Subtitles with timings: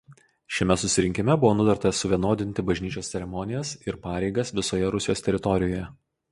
[0.55, 5.89] Šiame susirinkime buvo nutarta suvienodinti bažnyčios ceremonijas ir pareigas visoje Rusijos teritorijoje.